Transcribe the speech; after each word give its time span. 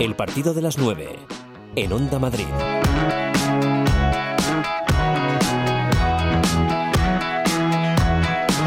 El 0.00 0.14
partido 0.16 0.52
de 0.54 0.62
las 0.62 0.76
9 0.78 1.18
en 1.76 1.92
Onda 1.92 2.18
Madrid. 2.18 2.44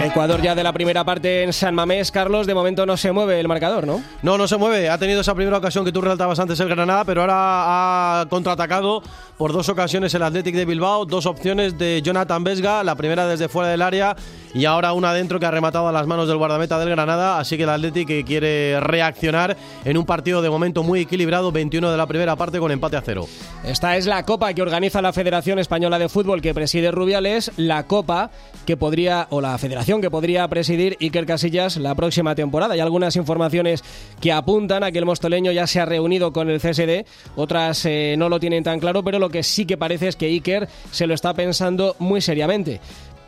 Ecuador 0.04 0.42
ya 0.42 0.56
de 0.56 0.64
la 0.64 0.72
primera 0.74 1.04
parte 1.04 1.44
en 1.44 1.52
San 1.52 1.76
Mamés, 1.76 2.12
Carlos, 2.12 2.48
de 2.48 2.56
momento 2.56 2.86
no 2.86 2.98
se 2.98 3.12
mueve 3.12 3.40
el 3.40 3.48
marcador, 3.48 3.86
¿no? 3.86 4.02
No, 4.22 4.38
no 4.38 4.48
se 4.48 4.58
mueve. 4.58 4.90
Ha 4.90 4.98
tenido 4.98 5.22
esa 5.22 5.36
primera 5.36 5.58
ocasión 5.58 5.84
que 5.84 5.92
tú 5.92 6.02
resaltabas 6.02 6.40
antes 6.40 6.60
el 6.60 6.70
Granada, 6.70 7.04
pero 7.04 7.22
ahora 7.22 8.22
ha 8.22 8.26
contraatacado 8.30 9.04
por 9.38 9.54
dos 9.54 9.70
ocasiones 9.70 10.14
el 10.16 10.24
Athletic 10.24 10.56
de 10.56 10.66
Bilbao, 10.66 11.06
dos 11.06 11.26
opciones 11.26 11.78
de 11.78 12.02
Jonathan 12.02 12.44
Vesga, 12.44 12.84
la 12.84 12.96
primera 12.96 13.28
desde 13.28 13.48
fuera 13.48 13.70
del 13.70 13.82
área 13.82 14.16
y 14.54 14.66
ahora 14.66 14.94
una 14.94 15.12
adentro 15.12 15.40
que 15.40 15.46
ha 15.46 15.52
rematado 15.52 15.88
a 15.88 15.92
las 15.92 16.08
manos 16.08 16.28
del 16.28 16.38
guardameta 16.38 16.80
del 16.80 16.90
Granada, 16.90 17.40
así 17.40 17.58
que 17.58 17.64
el 17.64 17.70
Athletic 17.70 18.26
quiere 18.26 18.80
reaccionar 18.80 19.56
en 19.86 19.98
un 19.98 20.06
partido 20.06 20.42
de 20.42 20.50
momento 20.50 20.82
muy 20.82 21.02
equilibrado, 21.02 21.52
21 21.52 21.92
de 21.92 21.98
la 21.98 22.08
primera 22.08 22.36
parte 22.36 22.60
con 22.60 22.72
empate 22.72 22.98
a 22.98 23.02
cero. 23.02 23.28
Esta 23.64 23.98
es 23.98 24.08
la 24.08 24.26
copa 24.26 24.54
que 24.54 24.62
organiza 24.62 25.02
la 25.02 25.14
Federación 25.14 25.60
Española 25.60 26.00
de 26.00 26.10
Fútbol 26.10 26.42
que 26.42 26.56
preside 26.56 26.92
Rubiales, 26.92 27.52
la 27.58 27.86
copa 27.86 28.32
que 28.66 28.78
podría, 28.78 29.28
o 29.30 29.42
la 29.42 29.58
federación 29.58 30.02
que 30.02 30.10
podría 30.10 30.48
presidir 30.48 30.98
Iker 31.00 31.26
Casillas 31.26 31.78
la 31.78 31.94
próxima 31.94 32.34
temporada. 32.34 32.74
Hay 32.74 32.80
algunas 32.80 33.16
informaciones 33.16 33.84
que 34.20 34.32
apuntan 34.32 34.84
a 34.84 34.92
que 34.92 34.98
el 34.98 35.06
mostoleño 35.06 35.52
ya 35.52 35.68
se 35.68 35.80
ha 35.80 35.86
reunido 35.86 36.34
con 36.34 36.50
el 36.50 36.60
CSD, 36.60 37.06
otras 37.36 37.86
eh, 37.86 38.16
no 38.18 38.30
lo 38.30 38.40
tienen 38.40 38.64
tan 38.64 38.80
claro, 38.80 39.04
pero 39.04 39.20
lo 39.20 39.27
que 39.30 39.44
sí 39.44 39.66
que 39.66 39.78
parece 39.78 40.08
es 40.08 40.16
que 40.16 40.28
Iker 40.28 40.68
se 40.92 41.08
lo 41.08 41.14
está 41.14 41.34
pensando 41.34 41.96
muy 42.00 42.22
seriamente 42.22 42.80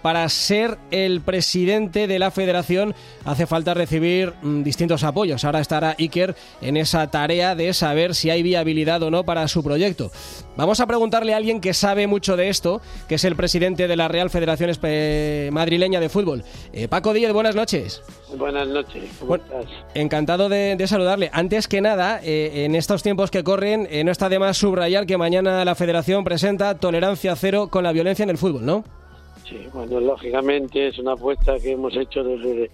para 0.02 0.28
ser 0.30 0.78
el 0.92 1.22
presidente 1.22 2.08
de 2.08 2.20
la 2.20 2.32
federación 2.32 2.94
hace 3.26 3.48
falta 3.48 3.74
recibir 3.74 4.34
mm, 4.42 4.64
distintos 4.64 5.04
apoyos. 5.04 5.44
Ahora 5.44 5.60
estará 5.60 5.96
Iker 5.98 6.36
en 6.62 6.78
esa 6.78 7.10
tarea 7.12 7.56
de 7.56 7.74
saber 7.74 8.16
si 8.16 8.30
hay 8.30 8.44
viabilidad 8.44 9.04
o 9.04 9.12
no 9.12 9.24
para 9.24 9.48
su 9.48 9.64
proyecto. 9.64 10.12
Vamos 10.56 10.80
a 10.80 10.88
preguntarle 10.88 11.34
a 11.34 11.38
alguien 11.38 11.62
que 11.62 11.74
sabe 11.74 12.08
mucho 12.08 12.36
de 12.36 12.50
esto, 12.50 12.82
que 13.08 13.16
es 13.16 13.24
el 13.24 13.36
presidente 13.36 13.88
de 13.88 13.96
la 13.96 14.08
Real 14.08 14.30
Federación 14.30 14.70
Madrileña 15.54 16.00
de 16.00 16.10
Fútbol. 16.10 16.44
Eh, 16.74 16.88
Paco 16.88 17.14
Díez, 17.14 17.32
buenas 17.32 17.56
noches. 17.56 18.02
Buenas 18.38 18.68
noches. 18.68 19.04
¿Cómo 19.20 19.36
estás? 19.36 19.66
Encantado 19.94 20.50
de, 20.50 20.84
saludarle. 20.88 21.30
Antes 21.34 21.68
que 21.68 21.82
nada, 21.82 22.20
eh, 22.24 22.66
en 22.66 22.76
estos 22.76 23.04
tiempos 23.04 23.32
que 23.32 23.44
corren, 23.44 23.88
eh, 23.90 24.04
no 24.04 24.12
está 24.12 24.30
de 24.30 24.40
más 24.40 24.58
subrayar 24.58 25.06
que 25.06 25.18
mañana 25.18 25.64
la 25.64 25.76
Federación 25.76 26.24
presenta 26.24 26.76
tolerancia 26.76 27.36
cero 27.36 27.70
con 27.70 27.84
la 27.84 27.92
violencia 27.92 28.24
en 28.24 28.30
el 28.30 28.38
fútbol, 28.38 28.66
¿no? 28.66 28.84
Sí, 29.50 29.68
bueno, 29.74 30.00
lógicamente 30.00 30.90
es 30.90 31.00
una 31.00 31.14
apuesta 31.14 31.58
que 31.60 31.72
hemos 31.72 31.96
hecho 31.98 32.24
desde 32.24 32.70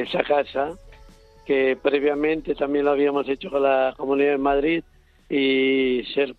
esa 0.00 0.22
casa, 0.22 0.70
que 1.44 1.76
previamente 1.76 2.54
también 2.54 2.86
lo 2.86 2.92
habíamos 2.92 3.28
hecho 3.28 3.50
con 3.50 3.62
la 3.62 3.92
Comunidad 3.94 4.30
de 4.30 4.38
Madrid 4.38 4.84
y 5.28 6.02
ser, 6.14 6.34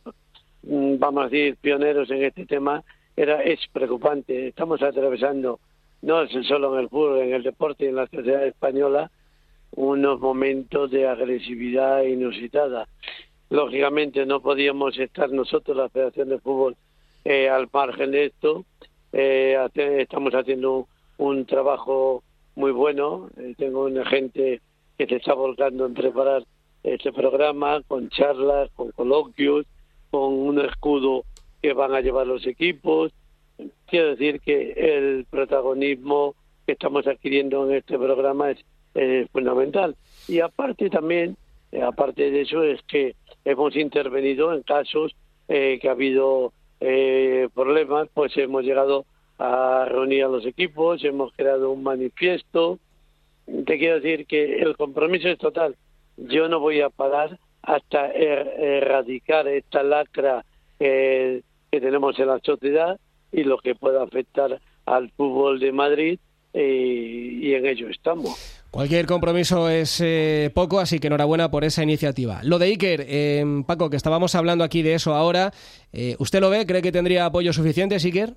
mm, 0.64 0.98
vamos 0.98 1.22
a 1.26 1.30
decir, 1.30 1.56
pioneros 1.62 2.10
en 2.10 2.24
este 2.24 2.48
tema 2.48 2.84
era 3.16 3.44
es 3.44 3.60
preocupante. 3.72 4.48
Estamos 4.48 4.82
atravesando, 4.82 5.60
no 6.02 6.28
solo 6.28 6.74
en 6.74 6.82
el 6.82 6.90
fútbol, 6.90 7.20
en 7.20 7.36
el 7.36 7.44
deporte 7.44 7.86
y 7.86 7.90
en 7.90 7.96
la 7.98 8.08
sociedad 8.08 8.48
española, 8.48 9.12
unos 9.76 10.20
momentos 10.20 10.90
de 10.90 11.08
agresividad 11.08 12.02
inusitada. 12.02 12.88
Lógicamente 13.52 14.26
no 14.26 14.42
podíamos 14.42 14.98
estar 14.98 15.30
nosotros, 15.32 15.78
la 15.78 15.90
Federación 15.90 16.30
de 16.30 16.40
Fútbol, 16.40 16.76
eh, 17.24 17.50
al 17.50 17.70
margen 17.72 18.10
de 18.10 18.26
esto 18.26 18.66
eh, 19.12 19.58
estamos 20.00 20.34
haciendo 20.34 20.88
un, 21.18 21.46
trabajo 21.46 22.24
muy 22.56 22.72
bueno. 22.72 23.30
Eh, 23.38 23.56
tengo 23.58 23.86
una 23.86 24.06
gente 24.06 24.62
que 24.98 25.08
se 25.08 25.16
está 25.16 25.34
volcando 25.34 25.86
en 25.86 25.94
preparar 25.94 26.44
este 26.84 27.12
programa 27.12 27.82
con 27.88 28.10
charlas, 28.10 28.70
con 28.76 28.92
coloquios, 28.92 29.66
con 30.12 30.34
un 30.34 30.60
escudo 30.60 31.24
que 31.62 31.74
van 31.74 31.94
a 31.94 32.02
llevar 32.02 32.28
los 32.28 32.46
equipos. 32.46 33.12
Quiero 33.88 34.10
decir 34.10 34.40
que 34.42 34.72
el 34.72 35.26
protagonismo 35.30 36.36
que 36.66 36.74
estamos 36.74 37.06
adquiriendo 37.08 37.70
en 37.70 37.78
este 37.78 37.98
programa 37.98 38.52
es, 38.52 38.64
fundamental. 39.32 39.96
Y 40.28 40.42
aparte 40.42 40.90
también, 40.90 41.38
eh, 41.72 41.82
aparte 41.82 42.32
de 42.32 42.42
eso, 42.42 42.64
es 42.64 42.82
que 42.84 43.16
hemos 43.46 43.76
intervenido 43.76 44.54
en 44.54 44.64
casos 44.64 45.16
que 45.48 45.82
ha 45.88 45.92
habido 45.92 46.54
eh, 46.82 47.29
problemas, 47.86 48.10
pues 48.14 48.36
hemos 48.38 48.64
llegado 48.64 49.06
a 49.38 49.86
reunir 49.88 50.24
a 50.24 50.28
los 50.28 50.46
equipos, 50.46 51.04
hemos 51.04 51.32
creado 51.34 51.72
un 51.72 51.84
manifiesto. 51.84 52.80
Te 53.66 53.78
quiero 53.78 54.00
decir 54.00 54.26
que 54.26 54.60
el 54.60 54.76
compromiso 54.76 55.30
es 55.30 55.38
total. 55.38 55.76
Yo 56.18 56.50
no 56.50 56.60
voy 56.60 56.82
a 56.82 56.90
parar 56.90 57.40
hasta 57.62 58.12
er, 58.12 58.48
erradicar 58.60 59.48
esta 59.48 59.84
lacra 59.84 60.46
que 60.78 61.44
tenemos 61.72 62.18
en 62.20 62.28
la 62.28 62.40
sociedad 62.40 63.00
y 63.32 63.44
lo 63.44 63.58
que 63.58 63.76
pueda 63.76 64.04
afectar 64.04 64.60
al 64.86 65.12
fútbol 65.12 65.60
de 65.60 65.72
Madrid 65.72 66.20
eh, 66.54 67.40
y 67.42 67.54
en 67.54 67.66
ello 67.66 67.90
estamos. 67.90 68.59
Cualquier 68.72 69.08
compromiso 69.08 69.68
es 69.68 70.00
eh, 70.00 70.52
poco, 70.54 70.80
así 70.80 71.00
que 71.00 71.08
enhorabuena 71.08 71.50
por 71.50 71.64
esa 71.64 71.82
iniciativa. 71.82 72.42
Lo 72.44 72.60
de 72.60 72.68
Iker, 72.68 73.04
eh, 73.08 73.44
Paco, 73.66 73.90
que 73.90 73.96
estábamos 73.96 74.36
hablando 74.36 74.64
aquí 74.64 74.84
de 74.84 74.94
eso 74.94 75.16
ahora, 75.16 75.52
eh, 75.92 76.16
¿usted 76.20 76.40
lo 76.40 76.52
ve? 76.52 76.68
¿Cree 76.68 76.84
que 76.84 76.92
tendría 76.92 77.26
apoyo 77.26 77.52
suficiente, 77.52 77.96
Iker? 77.96 78.36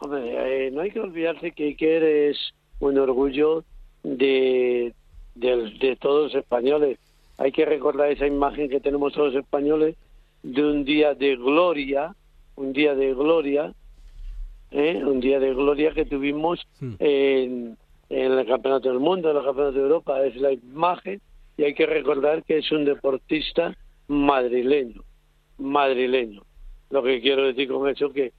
Hombre, 0.00 0.70
no 0.70 0.82
hay 0.82 0.92
que 0.92 1.00
olvidarse 1.00 1.50
que 1.50 1.64
Iker 1.64 2.04
es 2.04 2.54
un 2.78 2.96
orgullo 2.96 3.64
de, 4.04 4.94
de, 5.34 5.98
todos 6.00 6.32
los 6.32 6.40
españoles. 6.40 7.00
Hay 7.38 7.50
que 7.50 7.64
recordar 7.64 8.12
esa 8.12 8.26
imagen 8.26 8.68
que 8.68 8.78
tenemos 8.78 9.14
todos 9.14 9.34
los 9.34 9.42
españoles 9.42 9.96
de 10.44 10.64
un 10.64 10.84
día 10.84 11.14
de 11.14 11.34
gloria, 11.34 12.14
un 12.54 12.72
día 12.72 12.94
de 12.94 13.12
gloria, 13.14 13.72
un 14.70 15.18
día 15.18 15.40
de 15.40 15.54
gloria 15.54 15.90
que 15.92 16.04
tuvimos 16.04 16.64
hmm. 16.78 16.94
en 17.00 17.76
en 18.10 18.32
el 18.32 18.46
Campeonato 18.46 18.88
del 18.88 19.00
Mundo, 19.00 19.30
en 19.30 19.36
el 19.36 19.44
Campeonato 19.44 19.76
de 19.76 19.82
Europa, 19.82 20.24
es 20.24 20.36
la 20.36 20.52
imagen 20.52 21.20
y 21.56 21.64
hay 21.64 21.74
que 21.74 21.86
recordar 21.86 22.44
que 22.44 22.58
es 22.58 22.72
un 22.72 22.84
deportista 22.84 23.76
madrileño, 24.06 25.02
madrileño. 25.58 26.42
Lo 26.90 27.02
que 27.02 27.20
quiero 27.20 27.46
decir 27.46 27.68
con 27.68 27.88
eso 27.88 28.12
que 28.12 28.32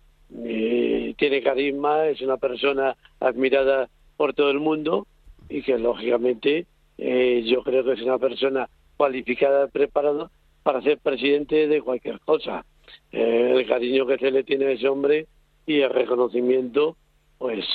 eh, 0.43 1.13
tiene 1.17 1.41
carisma, 1.41 2.07
es 2.07 2.21
una 2.21 2.37
persona 2.37 2.95
admirada 3.19 3.89
por 4.17 4.33
todo 4.33 4.51
el 4.51 4.59
mundo 4.59 5.07
y 5.49 5.61
que 5.61 5.77
lógicamente 5.77 6.65
eh, 6.97 7.43
yo 7.45 7.63
creo 7.63 7.83
que 7.83 7.93
es 7.93 8.01
una 8.01 8.17
persona 8.17 8.69
cualificada, 8.97 9.67
preparada 9.67 10.29
para 10.63 10.81
ser 10.81 10.97
presidente 10.99 11.67
de 11.67 11.81
cualquier 11.81 12.19
cosa. 12.19 12.65
Eh, 13.11 13.53
el 13.55 13.67
cariño 13.67 14.05
que 14.05 14.17
se 14.17 14.31
le 14.31 14.43
tiene 14.43 14.65
a 14.65 14.71
ese 14.71 14.87
hombre 14.87 15.27
y 15.65 15.81
el 15.81 15.89
reconocimiento, 15.89 16.95
pues 17.37 17.65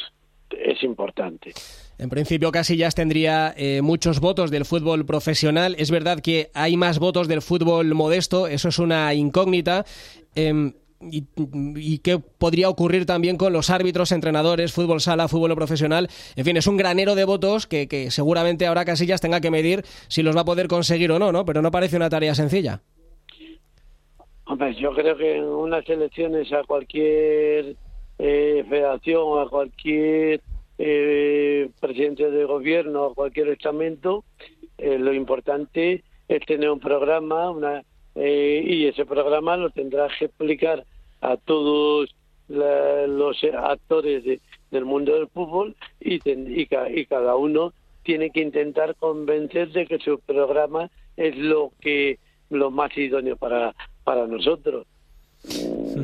es 0.51 0.83
importante. 0.83 1.53
En 1.99 2.09
principio 2.09 2.51
Casillas 2.51 2.95
tendría 2.95 3.55
eh, 3.57 3.81
muchos 3.83 4.21
votos 4.21 4.51
del 4.51 4.65
fútbol 4.65 5.07
profesional. 5.07 5.77
Es 5.79 5.91
verdad 5.91 6.21
que 6.21 6.51
hay 6.55 6.77
más 6.77 6.99
votos 6.99 7.29
del 7.29 7.43
fútbol 7.43 7.95
modesto, 7.95 8.47
eso 8.47 8.69
es 8.69 8.79
una 8.79 9.15
incógnita. 9.15 9.85
Em, 10.35 10.73
y, 11.11 11.99
qué 11.99 12.19
podría 12.19 12.69
ocurrir 12.69 13.05
también 13.05 13.37
con 13.37 13.53
los 13.53 13.69
árbitros, 13.71 14.11
entrenadores, 14.11 14.73
fútbol 14.73 15.01
sala, 15.01 15.29
fútbol 15.29 15.55
profesional. 15.55 16.09
En 16.35 16.45
fin, 16.45 16.57
es 16.57 16.67
un 16.67 16.77
granero 16.77 17.15
de 17.15 17.25
votos 17.25 17.67
que, 17.67 17.89
que 17.89 18.11
seguramente 18.11 18.67
ahora 18.67 18.85
Casillas 18.85 19.21
tenga 19.21 19.41
que 19.41 19.51
medir 19.51 19.83
si 20.09 20.23
los 20.23 20.37
va 20.37 20.41
a 20.41 20.47
poder 20.47 20.67
conseguir 20.67 21.13
o 21.13 21.19
no, 21.19 21.31
¿no? 21.31 21.45
Pero 21.45 21.63
no 21.63 21.71
parece 21.71 21.97
una 21.97 22.09
tarea 22.09 22.35
sencilla. 22.35 22.81
Hombre, 24.47 24.75
yo 24.75 24.93
creo 24.93 25.17
que 25.17 25.37
en 25.37 25.45
unas 25.45 25.89
elecciones 25.89 26.53
a 26.53 26.63
cualquier 26.65 27.77
eh, 28.19 28.65
federación, 28.69 29.43
a 29.43 29.49
cualquier 29.49 30.41
eh, 30.79 31.71
presidente 31.81 32.31
de 32.31 32.45
gobierno 32.45 33.07
o 33.07 33.15
cualquier 33.15 33.49
estamento, 33.49 34.25
eh, 34.79 34.99
lo 34.99 35.13
importante 35.13 36.03
es 36.29 36.47
tener 36.47 36.71
un 36.71 36.81
programa 36.81 37.51
una, 37.51 37.83
eh, 38.15 38.63
y 38.67 38.87
ese 38.87 39.05
programa 39.05 39.57
lo 39.57 39.71
tendrá 39.71 40.09
que 40.19 40.27
explicar 40.27 40.85
a 41.21 41.37
todos 41.37 42.15
los 42.49 43.45
actores 43.57 44.23
del 44.71 44.85
mundo 44.85 45.15
del 45.15 45.29
fútbol 45.29 45.75
y, 45.99 46.17
y, 46.29 46.69
y 46.95 47.07
cada 47.07 47.37
uno 47.37 47.73
tiene 48.03 48.31
que 48.31 48.41
intentar 48.41 48.95
convencer 48.97 49.71
de 49.71 49.87
que 49.87 49.99
su 49.99 50.19
programa 50.21 50.91
es 51.17 51.37
lo 51.39 51.73
que 51.81 52.19
lo 52.51 52.71
más 52.71 52.95
idóneo 52.99 53.37
para 53.37 53.75
para 54.05 54.27
nosotros. 54.27 54.87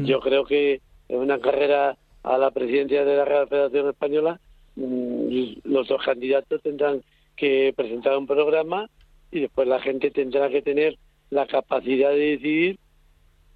Yo 0.02 0.20
creo 0.20 0.44
que 0.44 0.80
en 1.08 1.18
una 1.18 1.38
carrera 1.38 1.96
a 2.22 2.38
la 2.38 2.50
presidencia 2.50 3.04
de 3.04 3.16
la 3.16 3.24
Real 3.24 3.48
Federación 3.48 3.88
Española 3.88 4.40
los 4.76 5.88
dos 5.88 6.02
candidatos 6.04 6.62
tendrán 6.62 7.02
que 7.36 7.72
presentar 7.76 8.16
un 8.16 8.26
programa 8.26 8.88
y 9.30 9.40
después 9.40 9.66
la 9.68 9.80
gente 9.80 10.10
tendrá 10.10 10.48
que 10.48 10.62
tener 10.62 10.98
la 11.30 11.46
capacidad 11.46 12.10
de 12.10 12.36
decidir 12.36 12.78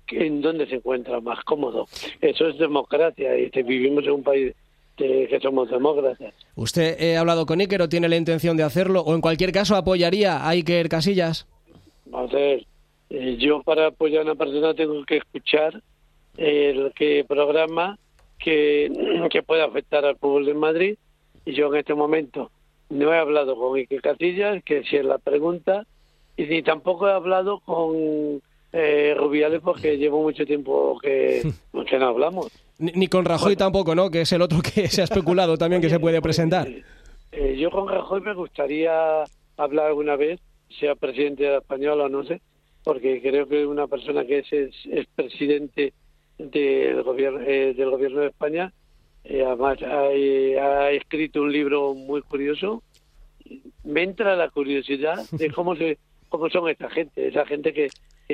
en 0.09 0.41
dónde 0.43 0.67
se 0.67 0.77
encuentra 0.77 1.21
más 1.21 1.43
cómodo. 1.45 1.87
Eso 2.21 2.49
es 2.49 2.59
democracia 2.59 3.37
y 3.39 3.51
vivimos 3.63 4.05
en 4.05 4.13
un 4.13 4.23
país 4.23 4.55
que 4.97 5.41
somos 5.43 5.71
demócratas. 5.71 6.35
¿Usted 6.55 7.17
ha 7.17 7.21
hablado 7.21 7.47
con 7.47 7.61
Iker 7.61 7.83
o 7.83 7.89
tiene 7.89 8.09
la 8.09 8.17
intención 8.17 8.57
de 8.57 8.63
hacerlo? 8.63 9.01
¿O 9.01 9.15
en 9.15 9.21
cualquier 9.21 9.51
caso 9.51 9.75
apoyaría 9.75 10.37
a 10.37 10.51
Iker 10.51 10.89
Casillas? 10.89 11.49
A 12.13 12.27
ver, 12.27 12.65
eh, 13.11 13.37
yo 13.39 13.63
para 13.63 13.89
apoyar 13.89 14.21
a 14.21 14.25
una 14.25 14.35
persona 14.37 14.75
tengo 14.75 15.05
que 15.05 15.17
escuchar 15.17 15.83
el 16.37 16.93
que 16.95 17.25
programa 17.27 17.99
que, 18.39 18.91
que 19.31 19.43
puede 19.43 19.63
afectar 19.63 20.05
al 20.05 20.17
pueblo 20.17 20.47
de 20.47 20.55
Madrid 20.55 20.97
y 21.45 21.55
yo 21.55 21.73
en 21.73 21.81
este 21.81 21.95
momento 21.95 22.51
no 22.91 23.13
he 23.13 23.19
hablado 23.19 23.57
con 23.57 23.77
Iker 23.77 24.03
Casillas, 24.03 24.63
que 24.65 24.85
si 24.85 24.97
es 24.97 25.05
la 25.05 25.19
pregunta, 25.19 25.87
y 26.37 26.45
ni 26.45 26.63
tampoco 26.63 27.09
he 27.09 27.13
hablado 27.13 27.61
con 27.61 28.43
eh, 28.73 29.15
Rubiales 29.17 29.61
porque 29.63 29.97
llevo 29.97 30.23
mucho 30.23 30.45
tiempo 30.45 30.99
que, 31.01 31.43
que 31.89 31.99
no 31.99 32.07
hablamos. 32.07 32.51
Ni, 32.79 33.07
con 33.07 33.25
Rajoy 33.25 33.55
tampoco, 33.55 33.95
¿no? 33.95 34.11
Que 34.11 34.23
es 34.23 34.33
el 34.33 34.43
otro 34.43 34.61
que 34.61 34.89
se 34.89 35.01
ha 35.01 35.05
especulado 35.05 35.57
también 35.59 35.81
que 35.81 35.89
se 35.89 36.01
puede 36.01 36.21
presentar. 36.21 36.69
Eh, 37.31 37.57
yo 37.57 37.71
con 37.71 37.89
Rajoy 37.89 38.21
me 38.21 38.35
gustaría 38.35 39.25
hablar 39.57 39.87
alguna 39.87 40.17
vez, 40.17 40.41
sea 40.81 40.95
presidente 40.95 41.45
de 41.45 41.51
la 41.51 41.59
española 41.59 42.05
o 42.05 42.09
no 42.09 42.25
sé, 42.25 42.41
porque 42.83 43.21
creo 43.23 43.47
que 43.47 43.67
una 43.67 43.87
persona 43.87 44.25
que 44.25 44.39
es, 44.39 44.53
es, 44.53 45.07
presidente 45.15 45.93
del 46.39 47.03
gobierno, 47.03 47.41
eh, 47.41 47.75
del 47.75 47.91
gobierno 47.91 48.21
de 48.21 48.29
España, 48.29 48.73
eh, 49.25 49.45
además 49.45 49.79
ha, 49.83 50.91
escrito 50.91 51.43
un 51.43 51.53
libro 51.53 51.95
muy 51.95 52.23
curioso. 52.23 52.83
Me 53.83 54.03
entra 54.03 54.37
la 54.37 54.51
curiosidad 54.51 55.19
de 55.33 55.51
cómo 55.51 55.77
se 55.77 55.99
cómo 56.29 56.51
son 56.51 56.69
esta 56.69 56.91
gente, 56.91 57.29
esa 57.29 57.47
gente 57.47 57.73
que, 57.73 57.89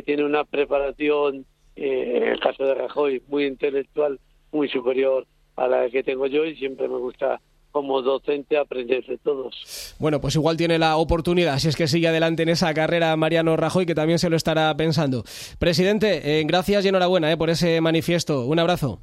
tiene 0.05 0.25
una 0.25 0.45
preparación, 0.45 1.45
en 1.77 2.23
el 2.23 2.41
caso 2.41 2.65
de 2.65 2.75
Rajoy, 2.75 3.23
muy 3.29 3.45
intelectual, 3.45 4.19
muy 4.53 4.69
superior 4.69 5.27
a 5.57 5.67
la 5.67 5.91
que 5.91 6.03
tengo 6.03 6.27
yo 6.27 6.45
y 6.47 6.57
siempre 6.57 6.89
me 6.89 6.97
gusta 6.97 7.41
como 7.73 8.01
docente 8.01 8.57
aprender 8.57 9.05
de 9.05 9.19
todos. 9.19 9.95
Bueno, 9.99 10.21
pues 10.21 10.35
igual 10.37 10.57
tiene 10.57 10.79
la 10.79 10.97
oportunidad, 10.97 11.59
si 11.59 11.69
es 11.69 11.77
que 11.77 11.89
sigue 11.89 12.09
adelante 12.09 12.43
en 12.43 12.49
esa 12.49 12.73
carrera 12.73 13.15
Mariano 13.17 13.57
Rajoy, 13.57 13.85
que 13.85 13.95
también 13.95 14.19
se 14.19 14.31
lo 14.31 14.37
estará 14.37 14.75
pensando. 14.77 15.25
Presidente, 15.59 16.41
eh, 16.41 16.45
gracias 16.47 16.85
y 16.85 16.89
enhorabuena 16.89 17.31
eh, 17.31 17.37
por 17.37 17.51
ese 17.51 17.81
manifiesto. 17.81 18.47
Un 18.47 18.59
abrazo. 18.59 19.01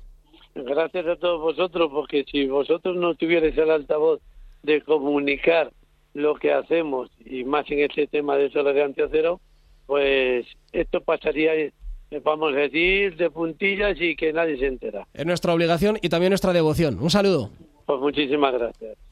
Gracias 0.66 1.06
a 1.06 1.16
todos 1.16 1.42
vosotros, 1.42 1.90
porque 1.92 2.24
si 2.30 2.48
vosotros 2.48 2.96
no 2.96 3.16
tuvierais 3.16 3.58
el 3.58 3.72
altavoz 3.72 4.22
de 4.64 4.82
comunicar 4.82 5.72
lo 6.14 6.36
que 6.36 6.52
hacemos, 6.52 7.10
y 7.26 7.44
más 7.44 7.70
en 7.70 7.80
este 7.80 8.08
tema 8.08 8.36
de 8.38 8.50
tolerancia 8.50 9.08
cero, 9.12 9.40
pues 9.86 10.46
esto 10.72 11.02
pasaría 11.02 11.54
vamos 12.24 12.54
a 12.54 12.58
decir, 12.58 13.16
de 13.18 13.30
puntillas 13.30 14.00
y 14.00 14.16
que 14.16 14.32
nadie 14.34 14.58
se 14.58 14.68
entera. 14.68 15.08
Es 15.14 15.26
nuestra 15.26 15.54
obligación 15.54 15.98
y 16.02 16.10
también 16.10 16.32
nuestra 16.32 16.54
devoción. 16.54 16.98
Un 17.00 17.10
saludo. 17.10 17.50
Pues 17.86 18.00
muchísimas 18.00 18.54
gracias. 18.54 18.98